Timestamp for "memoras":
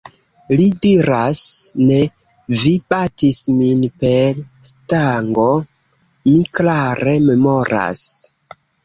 7.29-8.03